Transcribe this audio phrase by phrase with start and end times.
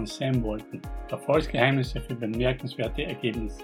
[0.00, 0.80] von Sam Walton.
[1.10, 3.62] Erfolgsgeheimnisse für bemerkenswerte Ergebnisse.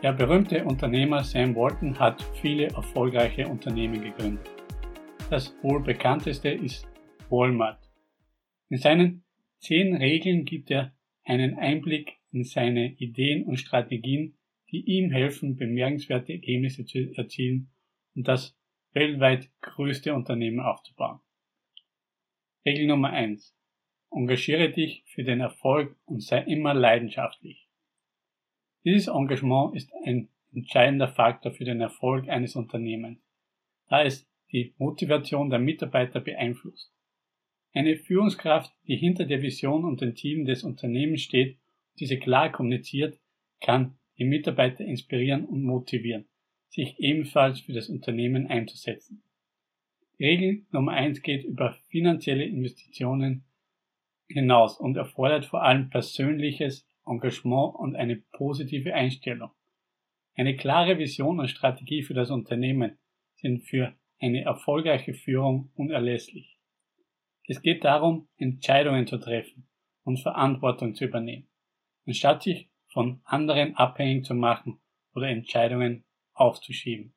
[0.00, 4.48] Der berühmte Unternehmer Sam Walton hat viele erfolgreiche Unternehmen gegründet.
[5.28, 6.86] Das wohl bekannteste ist
[7.30, 7.80] Walmart.
[8.68, 9.24] In seinen
[9.58, 10.94] zehn Regeln gibt er
[11.24, 14.36] einen Einblick in seine Ideen und Strategien,
[14.70, 17.72] die ihm helfen, bemerkenswerte Ergebnisse zu erzielen
[18.14, 18.56] und das
[18.92, 21.18] weltweit größte Unternehmen aufzubauen.
[22.64, 23.56] Regel Nummer eins:
[24.10, 27.68] Engagiere dich für den Erfolg und sei immer leidenschaftlich.
[28.84, 33.20] Dieses Engagement ist ein entscheidender Faktor für den Erfolg eines Unternehmens,
[33.88, 36.92] da es die Motivation der Mitarbeiter beeinflusst.
[37.72, 41.58] Eine Führungskraft, die hinter der Vision und dem Team des Unternehmens steht
[41.92, 43.18] und diese klar kommuniziert,
[43.60, 46.26] kann die Mitarbeiter inspirieren und motivieren,
[46.68, 49.22] sich ebenfalls für das Unternehmen einzusetzen.
[50.18, 53.44] Regel Nummer eins geht über finanzielle Investitionen
[54.28, 59.50] hinaus und erfordert vor allem persönliches Engagement und eine positive Einstellung.
[60.34, 62.98] Eine klare Vision und Strategie für das Unternehmen
[63.36, 66.58] sind für eine erfolgreiche Führung unerlässlich.
[67.48, 69.68] Es geht darum, Entscheidungen zu treffen
[70.02, 71.48] und Verantwortung zu übernehmen,
[72.06, 74.80] anstatt sich von anderen abhängig zu machen
[75.14, 76.04] oder Entscheidungen
[76.34, 77.14] aufzuschieben.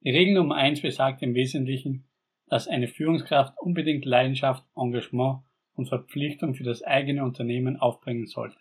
[0.00, 2.08] Die Regel Nummer eins besagt im Wesentlichen,
[2.46, 5.42] dass eine Führungskraft unbedingt Leidenschaft, Engagement
[5.74, 8.58] und Verpflichtung für das eigene Unternehmen aufbringen sollte,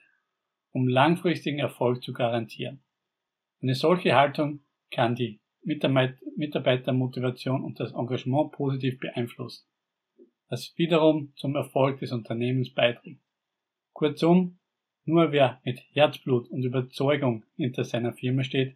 [0.72, 2.82] um langfristigen Erfolg zu garantieren.
[3.62, 9.66] Eine solche Haltung kann die Mitarbeitermotivation und das Engagement positiv beeinflussen
[10.52, 13.22] das wiederum zum Erfolg des Unternehmens beiträgt.
[13.94, 14.60] Kurzum,
[15.06, 18.76] nur wer mit Herzblut und Überzeugung hinter seiner Firma steht,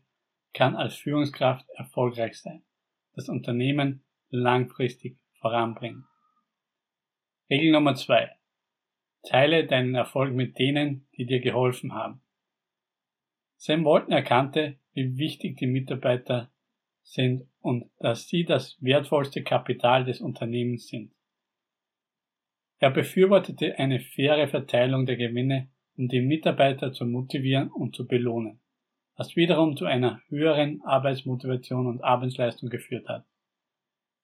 [0.54, 2.64] kann als Führungskraft erfolgreich sein,
[3.14, 6.06] das Unternehmen langfristig voranbringen.
[7.48, 8.32] Regel Nummer zwei:
[9.22, 12.22] Teile deinen Erfolg mit denen, die dir geholfen haben.
[13.58, 16.52] Sam Walton erkannte, wie wichtig die Mitarbeiter
[17.04, 21.14] sind und dass sie das wertvollste Kapital des Unternehmens sind.
[22.80, 28.60] Er befürwortete eine faire Verteilung der Gewinne, um die Mitarbeiter zu motivieren und zu belohnen,
[29.16, 33.26] was wiederum zu einer höheren Arbeitsmotivation und Arbeitsleistung geführt hat.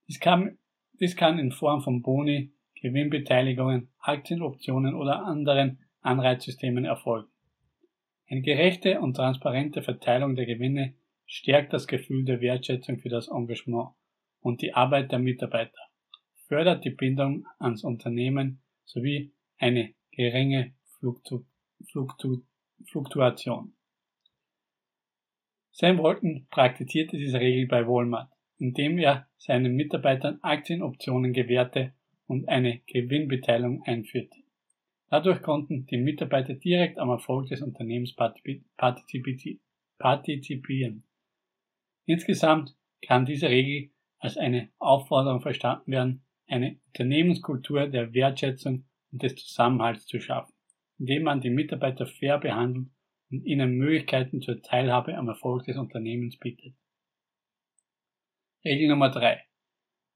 [0.07, 0.57] Dies kann,
[0.99, 7.29] dies kann in Form von Boni, Gewinnbeteiligungen, Aktienoptionen oder anderen Anreizsystemen erfolgen.
[8.27, 13.91] Eine gerechte und transparente Verteilung der Gewinne stärkt das Gefühl der Wertschätzung für das Engagement
[14.39, 15.79] und die Arbeit der Mitarbeiter
[16.47, 21.45] fördert die Bindung ans Unternehmen sowie eine geringe Fluktu
[21.89, 22.41] Fluktu
[22.85, 23.73] Fluktuation.
[25.71, 31.93] Sam Walton praktizierte diese Regel bei Walmart, indem er seinen Mitarbeitern Aktienoptionen gewährte
[32.31, 34.39] und eine Gewinnbeteiligung einführte.
[35.09, 38.15] Dadurch konnten die Mitarbeiter direkt am Erfolg des Unternehmens
[39.97, 41.03] partizipieren.
[42.05, 49.35] Insgesamt kann diese Regel als eine Aufforderung verstanden werden, eine Unternehmenskultur der Wertschätzung und des
[49.35, 50.53] Zusammenhalts zu schaffen,
[50.99, 52.87] indem man die Mitarbeiter fair behandelt
[53.29, 56.75] und ihnen Möglichkeiten zur Teilhabe am Erfolg des Unternehmens bietet.
[58.63, 59.43] Regel Nummer drei: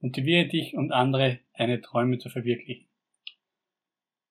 [0.06, 2.86] Motiviere dich und andere, deine Träume zu verwirklichen.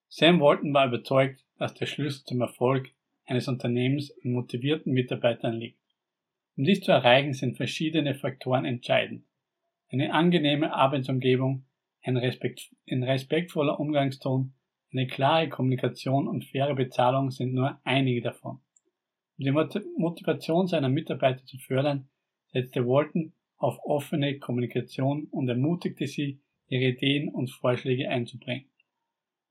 [0.07, 2.93] Sam Walton war überzeugt, dass der Schlüssel zum Erfolg
[3.27, 5.81] eines Unternehmens in motivierten Mitarbeitern liegt.
[6.57, 9.25] Um dies zu erreichen, sind verschiedene Faktoren entscheidend.
[9.89, 11.65] Eine angenehme Arbeitsumgebung,
[12.05, 14.55] ein, Respekt, ein respektvoller Umgangston,
[14.93, 18.61] eine klare Kommunikation und faire Bezahlung sind nur einige davon.
[19.39, 19.51] Um die
[19.97, 22.09] Motivation seiner Mitarbeiter zu fördern,
[22.53, 23.33] setzte Walton
[23.65, 26.39] auf offene Kommunikation und ermutigte sie,
[26.69, 28.67] ihre Ideen und Vorschläge einzubringen.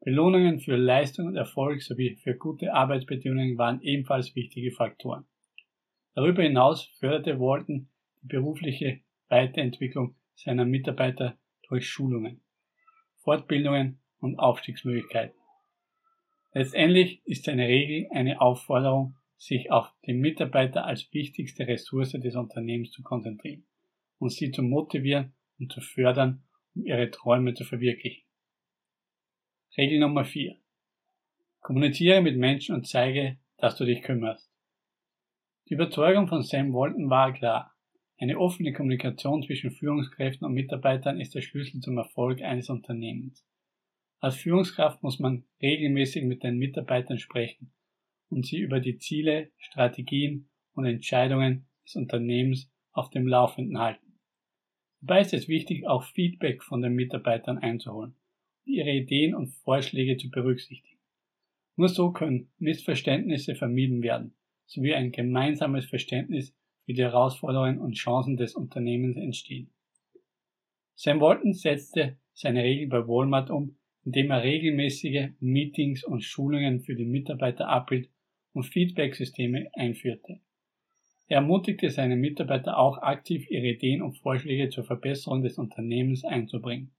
[0.02, 5.26] Belohnungen für Leistung und Erfolg sowie für gute Arbeitsbedingungen waren ebenfalls wichtige Faktoren.
[6.14, 7.90] Darüber hinaus förderte Walton
[8.22, 9.00] die berufliche
[9.30, 12.42] Weiterentwicklung seiner Mitarbeiter durch Schulungen.
[13.24, 15.40] Fortbildungen und Aufstiegsmöglichkeiten.
[16.54, 22.92] Letztendlich ist seine Regel eine Aufforderung, sich auf die Mitarbeiter als wichtigste Ressource des Unternehmens
[22.92, 23.66] zu konzentrieren
[24.20, 26.44] und sie zu motivieren und zu fördern,
[26.76, 28.24] um ihre Träume zu verwirklichen.
[29.78, 30.56] Regel Nummer 4.
[31.62, 34.52] Kommuniziere mit Menschen und zeige, dass du dich kümmerst.
[35.70, 37.74] Die Überzeugung von Sam Walton war klar.
[38.20, 43.46] Eine offene Kommunikation zwischen Führungskräften und Mitarbeitern ist der Schlüssel zum Erfolg eines Unternehmens.
[44.20, 47.74] Als Führungskraft muss man regelmäßig mit den Mitarbeitern sprechen
[48.30, 54.03] und sie über die Ziele, Strategien und Entscheidungen des Unternehmens auf dem Laufenden halten.
[55.06, 58.16] Dabei ist es wichtig, auch Feedback von den Mitarbeitern einzuholen
[58.66, 60.98] ihre Ideen und Vorschläge zu berücksichtigen.
[61.76, 64.34] Nur so können Missverständnisse vermieden werden,
[64.66, 66.56] sowie ein gemeinsames Verständnis
[66.86, 69.70] für die Herausforderungen und Chancen des Unternehmens entstehen.
[70.96, 76.96] Sam Walton setzte seine Regel bei Walmart um, indem er regelmäßige Meetings und Schulungen für
[76.96, 78.10] die Mitarbeiter abhielt
[78.54, 80.40] und Feedback-Systeme einführte.
[81.28, 86.92] Er ermutigte seine Mitarbeiter auch aktiv ihre Ideen und Vorschläge zur Verbesserung des Unternehmens einzubringen.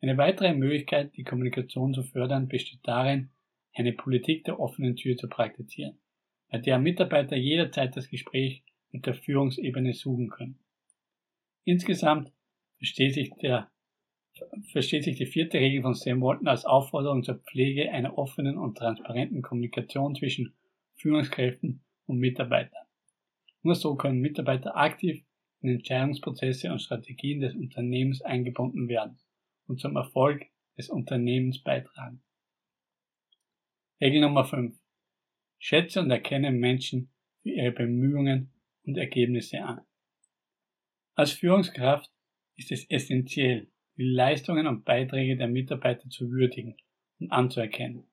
[0.00, 3.30] Eine weitere Möglichkeit, die Kommunikation zu fördern, besteht darin,
[3.74, 5.98] eine Politik der offenen Tür zu praktizieren,
[6.50, 10.58] bei der Mitarbeiter jederzeit das Gespräch mit der Führungsebene suchen können.
[11.64, 12.32] Insgesamt
[12.78, 13.70] versteht sich, der,
[14.72, 18.78] versteht sich die vierte Regel von Sam Walton als Aufforderung zur Pflege einer offenen und
[18.78, 20.54] transparenten Kommunikation zwischen
[20.96, 22.79] Führungskräften und Mitarbeitern.
[23.62, 25.24] Nur so können Mitarbeiter aktiv
[25.60, 29.18] in Entscheidungsprozesse und Strategien des Unternehmens eingebunden werden
[29.66, 30.46] und zum Erfolg
[30.76, 32.22] des Unternehmens beitragen.
[34.00, 34.74] Regel Nummer 5.
[35.58, 37.10] Schätze und erkenne Menschen
[37.42, 38.50] für ihre Bemühungen
[38.84, 39.82] und Ergebnisse an.
[41.14, 42.10] Als Führungskraft
[42.56, 46.76] ist es essentiell, die Leistungen und Beiträge der Mitarbeiter zu würdigen
[47.18, 48.04] und anzuerkennen.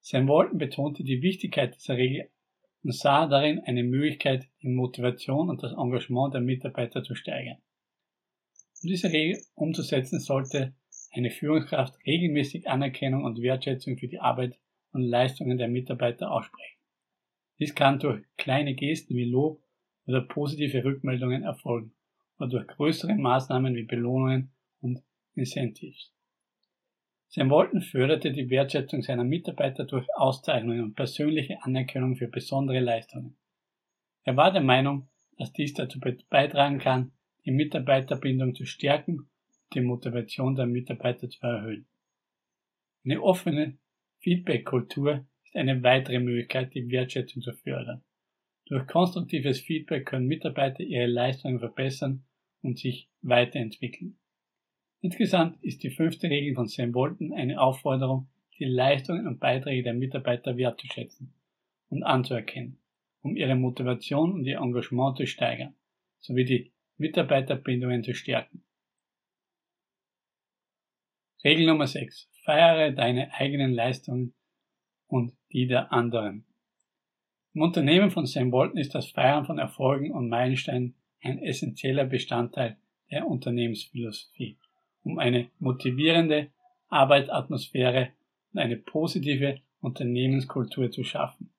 [0.00, 2.30] Sam Walton betonte die Wichtigkeit dieser Regel
[2.86, 7.58] und sah darin eine Möglichkeit, die Motivation und das Engagement der Mitarbeiter zu steigern.
[8.80, 10.72] Um diese Regel umzusetzen, sollte
[11.12, 14.56] eine Führungskraft regelmäßig Anerkennung und Wertschätzung für die Arbeit
[14.92, 16.78] und Leistungen der Mitarbeiter aussprechen.
[17.58, 19.60] Dies kann durch kleine Gesten wie Lob
[20.06, 21.92] oder positive Rückmeldungen erfolgen
[22.38, 25.02] oder durch größere Maßnahmen wie Belohnungen und
[25.34, 26.12] Incentives.
[27.28, 33.36] Sam Walton förderte die Wertschätzung seiner Mitarbeiter durch Auszeichnungen und persönliche Anerkennung für besondere Leistungen.
[34.24, 37.12] Er war der Meinung, dass dies dazu beitragen kann,
[37.44, 41.86] die Mitarbeiterbindung zu stärken und die Motivation der Mitarbeiter zu erhöhen.
[43.04, 43.78] Eine offene
[44.18, 48.02] Feedback-Kultur ist eine weitere Möglichkeit, die Wertschätzung zu fördern.
[48.66, 52.24] Durch konstruktives Feedback können Mitarbeiter ihre Leistungen verbessern
[52.62, 54.18] und sich weiterentwickeln.
[55.06, 58.26] Insgesamt ist die fünfte Regel von Sam Bolton eine Aufforderung,
[58.58, 61.32] die Leistungen und Beiträge der Mitarbeiter wertzuschätzen
[61.90, 62.80] und anzuerkennen,
[63.22, 65.76] um ihre Motivation und ihr Engagement zu steigern,
[66.18, 68.64] sowie die Mitarbeiterbindungen zu stärken.
[71.44, 72.28] Regel Nummer 6.
[72.42, 74.34] Feiere deine eigenen Leistungen
[75.06, 76.44] und die der anderen.
[77.54, 82.76] Im Unternehmen von Sam Bolton ist das Feiern von Erfolgen und Meilensteinen ein essentieller Bestandteil
[83.12, 84.58] der Unternehmensphilosophie
[85.06, 86.48] um eine motivierende
[86.88, 88.10] Arbeitsatmosphäre
[88.52, 91.50] und eine positive Unternehmenskultur zu schaffen.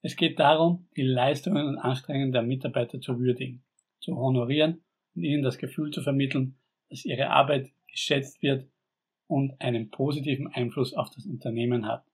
[0.00, 3.62] Es geht darum, die Leistungen und Anstrengungen der Mitarbeiter zu würdigen,
[3.98, 4.80] zu honorieren
[5.14, 6.56] und ihnen das Gefühl zu vermitteln,
[6.88, 8.68] dass ihre Arbeit geschätzt wird
[9.26, 12.04] und einen positiven Einfluss auf das Unternehmen hat.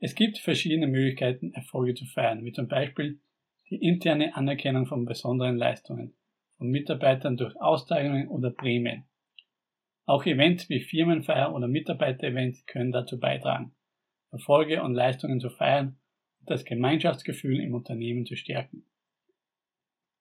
[0.00, 3.20] Es gibt verschiedene Möglichkeiten, Erfolge zu feiern, wie zum Beispiel
[3.68, 6.14] die interne Anerkennung von besonderen Leistungen,
[6.62, 9.02] von Mitarbeitern durch Auszeichnungen oder Prämien.
[10.06, 13.74] Auch Events wie Firmenfeier oder Mitarbeiterevents können dazu beitragen,
[14.30, 15.98] Erfolge und Leistungen zu feiern
[16.38, 18.84] und das Gemeinschaftsgefühl im Unternehmen zu stärken.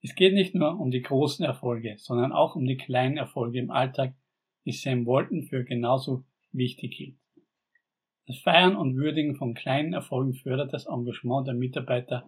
[0.01, 3.69] Es geht nicht nur um die großen Erfolge, sondern auch um die kleinen Erfolge im
[3.69, 4.15] Alltag,
[4.65, 7.17] die Sam Walton für genauso wichtig hielt.
[8.25, 12.27] Das Feiern und Würdigen von kleinen Erfolgen fördert das Engagement der Mitarbeiter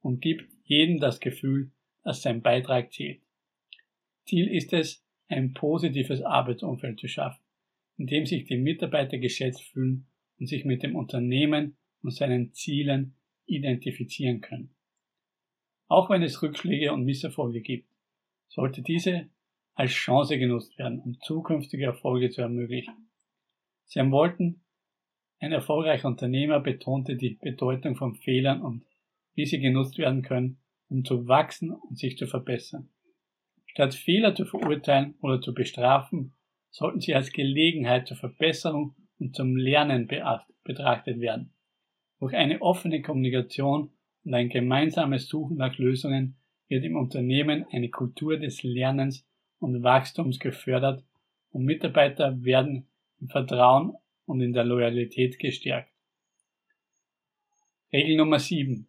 [0.00, 1.72] und gibt jedem das Gefühl,
[2.04, 3.20] dass sein Beitrag zählt.
[4.28, 7.42] Ziel ist es, ein positives Arbeitsumfeld zu schaffen,
[7.96, 10.06] in dem sich die Mitarbeiter geschätzt fühlen
[10.38, 13.16] und sich mit dem Unternehmen und seinen Zielen
[13.46, 14.74] identifizieren können.
[15.88, 17.88] Auch wenn es Rückschläge und Misserfolge gibt,
[18.48, 19.28] sollte diese
[19.74, 23.10] als Chance genutzt werden, um zukünftige Erfolge zu ermöglichen.
[23.86, 24.60] Sam Walton,
[25.38, 28.84] ein erfolgreicher Unternehmer, betonte die Bedeutung von Fehlern und
[29.34, 30.58] wie sie genutzt werden können,
[30.88, 32.90] um zu wachsen und sich zu verbessern.
[33.68, 36.34] Statt Fehler zu verurteilen oder zu bestrafen,
[36.70, 40.08] sollten sie als Gelegenheit zur Verbesserung und zum Lernen
[40.64, 41.52] betrachtet werden.
[42.18, 43.90] Durch eine offene Kommunikation
[44.24, 46.36] und ein gemeinsames Suchen nach Lösungen
[46.68, 49.26] wird im Unternehmen eine Kultur des Lernens
[49.58, 51.04] und Wachstums gefördert
[51.50, 52.88] und Mitarbeiter werden
[53.20, 53.94] im Vertrauen
[54.26, 55.90] und in der Loyalität gestärkt.
[57.92, 58.86] Regel Nummer 7.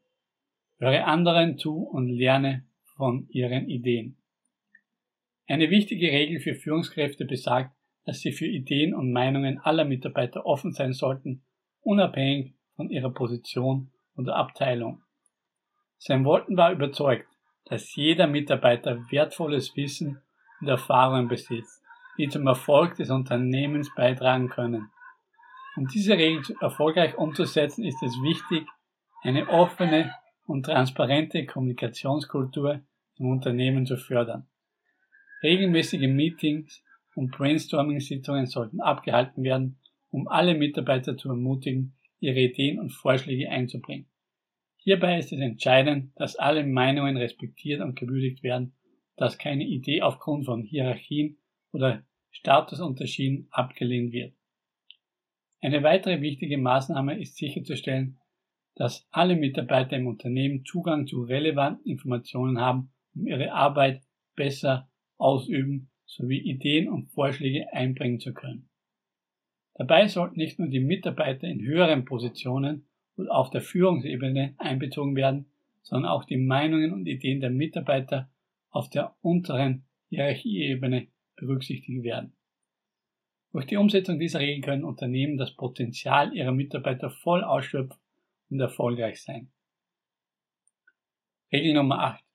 [0.78, 4.19] Höre anderen zu und lerne von ihren Ideen.
[5.50, 7.76] Eine wichtige Regel für Führungskräfte besagt,
[8.06, 11.44] dass sie für Ideen und Meinungen aller Mitarbeiter offen sein sollten,
[11.82, 15.02] unabhängig von ihrer Position oder Abteilung.
[15.98, 17.28] Sam Walton war überzeugt,
[17.66, 20.22] dass jeder Mitarbeiter wertvolles Wissen
[20.62, 21.82] und Erfahrungen besitzt,
[22.20, 24.92] die zum Erfolg des Unternehmens beitragen können.
[25.76, 28.68] Um diese Regeln erfolgreich umzusetzen, ist es wichtig,
[29.24, 30.14] eine offene
[30.46, 32.82] und transparente Kommunikationskultur
[33.18, 34.48] im Unternehmen zu fördern.
[35.42, 36.84] Regelmäßige Meetings
[37.16, 39.80] und Brainstorming-Sitzungen sollten abgehalten werden,
[40.10, 44.08] um alle Mitarbeiter zu ermutigen, ihre Ideen und Vorschläge einzubringen.
[44.78, 48.74] Hierbei ist es entscheidend, dass alle Meinungen respektiert und gewürdigt werden,
[49.16, 51.38] dass keine Idee aufgrund von Hierarchien
[51.72, 54.34] oder Statusunterschieden abgelehnt wird.
[55.62, 58.20] Eine weitere wichtige Maßnahme ist sicherzustellen,
[58.76, 64.02] dass alle Mitarbeiter im Unternehmen Zugang zu relevanten Informationen haben, um ihre Arbeit
[64.36, 64.90] besser
[65.20, 68.70] ausüben sowie Ideen und Vorschläge einbringen zu können.
[69.76, 75.46] Dabei sollten nicht nur die Mitarbeiter in höheren Positionen und auf der Führungsebene einbezogen werden,
[75.84, 78.30] sondern auch die Meinungen und Ideen der Mitarbeiter
[78.72, 82.34] auf der unteren Hierarchieebene berücksichtigt werden.
[83.52, 88.00] Durch die Umsetzung dieser Regeln können Unternehmen das Potenzial ihrer Mitarbeiter voll ausschöpfen
[88.50, 89.52] und erfolgreich sein.
[91.52, 92.29] Regel Nummer 8.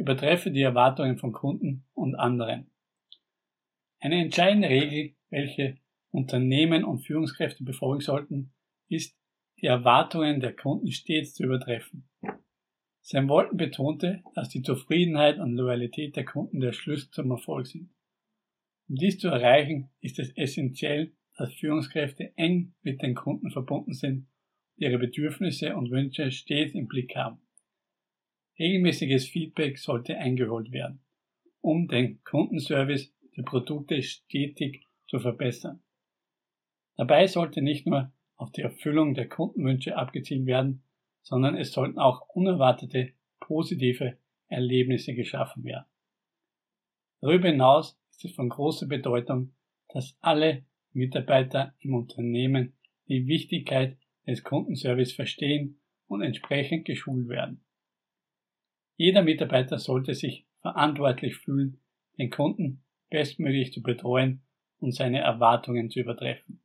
[0.00, 2.70] Übertreffe die Erwartungen von Kunden und anderen.
[4.00, 5.76] Eine entscheidende Regel, welche
[6.10, 8.52] Unternehmen und Führungskräfte befolgen sollten,
[8.88, 9.14] ist,
[9.60, 12.08] die Erwartungen der Kunden stets zu übertreffen.
[13.02, 17.90] Sam Walton betonte, dass die Zufriedenheit und Loyalität der Kunden der Schlüssel zum Erfolg sind.
[18.88, 24.28] Um dies zu erreichen, ist es essentiell, dass Führungskräfte eng mit den Kunden verbunden sind
[24.76, 27.42] und ihre Bedürfnisse und Wünsche stets im Blick haben.
[28.60, 31.00] Regelmäßiges Feedback sollte eingeholt werden,
[31.62, 35.82] um den Kundenservice der Produkte stetig zu verbessern.
[36.96, 40.82] Dabei sollte nicht nur auf die Erfüllung der Kundenwünsche abgezielt werden,
[41.22, 45.86] sondern es sollten auch unerwartete positive Erlebnisse geschaffen werden.
[47.22, 49.54] Darüber hinaus ist es von großer Bedeutung,
[49.88, 52.74] dass alle Mitarbeiter im Unternehmen
[53.08, 57.64] die Wichtigkeit des Kundenservice verstehen und entsprechend geschult werden.
[59.00, 61.80] Jeder Mitarbeiter sollte sich verantwortlich fühlen,
[62.18, 64.42] den Kunden bestmöglich zu betreuen
[64.78, 66.60] und seine Erwartungen zu übertreffen.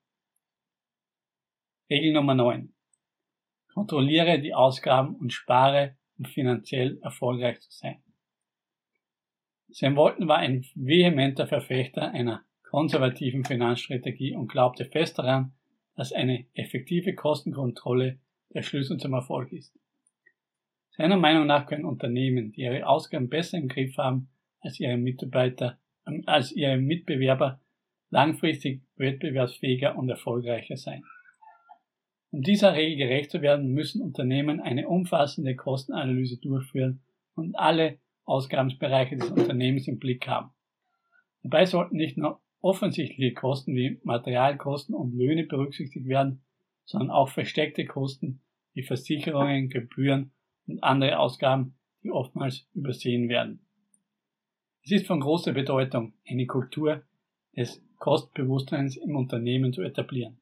[1.90, 2.74] Regel Nummer 9.
[3.74, 8.04] Kontrolliere die Ausgaben und spare, um finanziell erfolgreich zu sein.
[9.70, 15.54] Sam Walton war ein vehementer Verfechter einer konservativen Finanzstrategie und glaubte fest daran,
[15.96, 18.20] dass eine effektive Kostenkontrolle
[18.54, 19.80] der Schlüssel zum Erfolg ist.
[20.98, 24.30] Seiner Meinung nach können Unternehmen, die ihre Ausgaben besser im Griff haben
[24.62, 27.60] als ihre Mitarbeiter, ähm, als ihre Mitbewerber,
[28.12, 31.04] langfristig wettbewerbsfähiger und erfolgreicher sein.
[32.32, 37.02] Um dieser Regel gerecht zu werden, müssen Unternehmen eine umfassende Kostenanalyse durchführen
[37.36, 40.52] und alle Ausgabenbereiche des Unternehmens im Blick haben.
[41.44, 46.44] Dabei sollten nicht nur offensichtliche Kosten wie Materialkosten und Löhne berücksichtigt werden,
[46.86, 48.42] sondern auch versteckte Kosten
[48.74, 50.32] wie Versicherungen, Gebühren
[50.68, 53.60] und andere Ausgaben, die oftmals übersehen werden.
[54.84, 57.04] Es ist von großer Bedeutung, eine Kultur
[57.56, 60.38] des Kostbewusstseins im Unternehmen zu etablieren.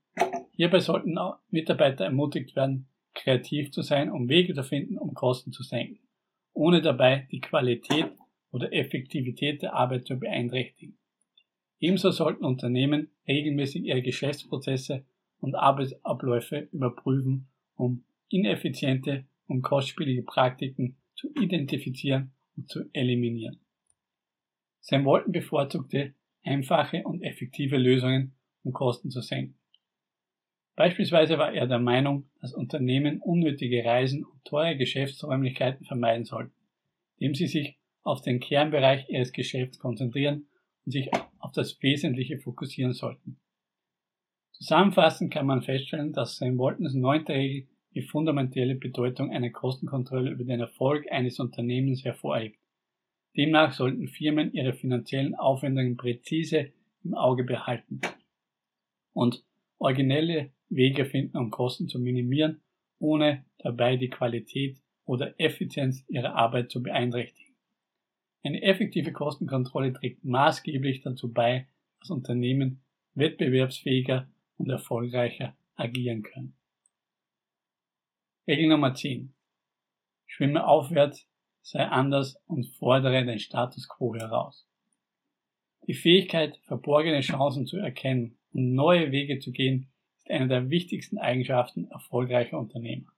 [0.51, 1.17] Hierbei sollten
[1.49, 5.99] Mitarbeiter ermutigt werden, kreativ zu sein, um Wege zu finden, um Kosten zu senken,
[6.53, 8.11] ohne dabei die Qualität
[8.51, 10.97] oder Effektivität der Arbeit zu beeinträchtigen.
[11.79, 15.05] Ebenso sollten Unternehmen regelmäßig ihre Geschäftsprozesse
[15.39, 23.59] und Arbeitsabläufe überprüfen, um ineffiziente und kostspielige Praktiken zu identifizieren und zu eliminieren.
[24.79, 29.57] Sam Walton bevorzugte einfache und effektive Lösungen, um Kosten zu senken.
[30.75, 36.53] Beispielsweise war er der Meinung, dass Unternehmen unnötige Reisen und teure Geschäftsräumlichkeiten vermeiden sollten,
[37.17, 40.47] indem sie sich auf den Kernbereich ihres Geschäfts konzentrieren
[40.85, 41.09] und sich
[41.39, 43.37] auf das Wesentliche fokussieren sollten.
[44.51, 50.43] Zusammenfassend kann man feststellen, dass Sam Waltons neunte Regel die fundamentale Bedeutung einer Kostenkontrolle über
[50.43, 52.59] den Erfolg eines Unternehmens hervorhebt.
[53.35, 56.71] Demnach sollten Firmen ihre finanziellen Aufwendungen präzise
[57.03, 58.01] im Auge behalten
[59.13, 59.43] und
[59.77, 62.61] originelle Wege finden, um Kosten zu minimieren,
[62.99, 67.55] ohne dabei die Qualität oder Effizienz ihrer Arbeit zu beeinträchtigen.
[68.43, 71.67] Eine effektive Kostenkontrolle trägt maßgeblich dazu bei,
[71.99, 72.81] dass Unternehmen
[73.15, 76.55] wettbewerbsfähiger und erfolgreicher agieren können.
[78.45, 79.33] Regel Nummer 10.
[80.25, 81.29] Schwimme aufwärts,
[81.61, 84.67] sei anders und fordere den Status quo heraus.
[85.87, 91.17] Die Fähigkeit, verborgene Chancen zu erkennen und neue Wege zu gehen, ist eine der wichtigsten
[91.17, 93.13] Eigenschaften erfolgreicher Unternehmer.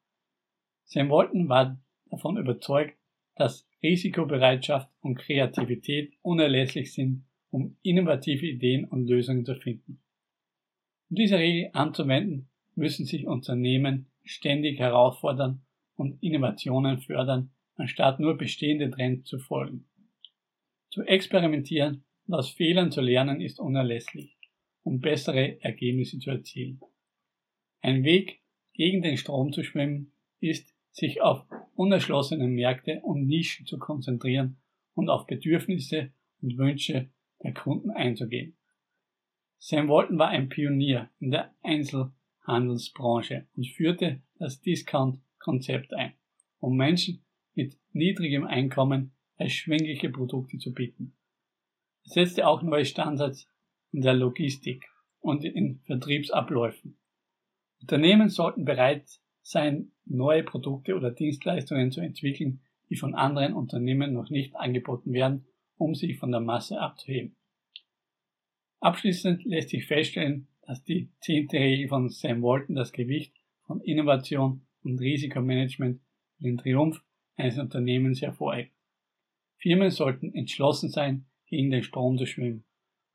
[0.84, 2.96] Sam Walton war davon überzeugt,
[3.36, 10.04] dass Risikobereitschaft und Kreativität unerlässlich sind, um innovative Ideen und Lösungen zu finden.
[11.10, 15.66] Um diese Regel anzuwenden, müssen sich Unternehmen ständig herausfordern
[15.96, 19.88] und Innovationen fördern, anstatt nur bestehende Trends zu folgen.
[20.90, 24.38] Zu experimentieren und aus Fehlern zu lernen ist unerlässlich,
[24.84, 26.80] um bessere Ergebnisse zu erzielen.
[27.82, 28.42] Ein Weg,
[28.74, 34.58] gegen den Strom zu schwimmen, ist, sich auf unerschlossene Märkte und Nischen zu konzentrieren
[34.94, 37.10] und auf Bedürfnisse und Wünsche
[37.44, 38.58] der Kunden einzugehen.
[39.60, 41.54] Sam Walton war ein Pionier in der
[42.46, 46.14] Einzelhandelsbranche und führte das Discount-Konzept ein,
[46.60, 47.24] um Menschen
[47.54, 51.14] mit niedrigem Einkommen erschwingliche Produkte zu bieten.
[52.06, 53.50] Er setzte auch neue Standards
[53.92, 54.86] in der Logistik
[55.20, 56.98] und in Vertriebsabläufen.
[57.82, 64.30] Unternehmen sollten bereit sein, neue Produkte oder Dienstleistungen zu entwickeln, die von anderen Unternehmen noch
[64.30, 65.46] nicht angeboten werden,
[65.78, 67.36] um sich von der Masse abzuheben.
[68.80, 73.34] Abschließend lässt sich feststellen, dass die zehnte Regel von Sam Walton das Gewicht
[73.66, 76.02] von Innovation und Risikomanagement
[76.40, 77.04] den Triumph
[77.36, 78.72] eines Unternehmens hervorhebt.
[79.58, 82.66] Firmen sollten entschlossen sein, gegen den Strom zu schwimmen,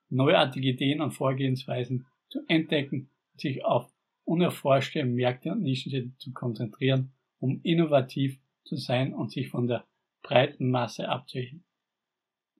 [0.08, 3.92] neuartige Ideen und Vorgehensweisen zu entdecken und sich auf
[4.24, 9.86] unerforschte Märkte und Nischen zu konzentrieren, um innovativ zu sein und sich von der
[10.22, 11.64] breiten Masse abzuheben.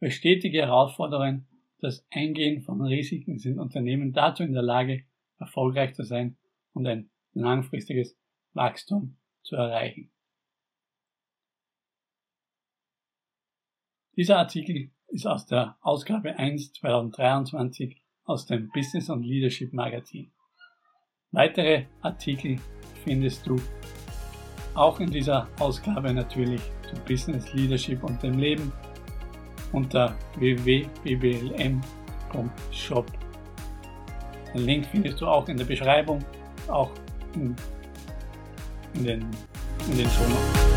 [0.00, 1.46] Durch stetige Herausforderungen
[1.80, 5.04] das Eingehen von Risiken sind Unternehmen dazu in der Lage,
[5.38, 6.36] erfolgreich zu sein
[6.72, 8.16] und ein langfristiges
[8.52, 10.10] Wachstum zu erreichen.
[14.16, 20.30] Dieser Artikel ist aus der Ausgabe 1 2023 aus dem Business und Leadership Magazin.
[21.32, 22.60] Weitere Artikel
[23.04, 23.56] findest du
[24.74, 28.72] auch in dieser Ausgabe natürlich zu Business, Leadership und dem Leben
[29.72, 30.86] unter www.bblm.shop.
[34.54, 36.24] Den Link findest du auch in der Beschreibung,
[36.68, 36.90] auch
[37.34, 37.54] in,
[38.94, 39.26] in den,
[39.90, 40.69] in den Show Notes.